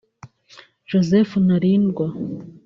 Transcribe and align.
Joseph 0.89 1.31
Ntarindwa 1.45 2.05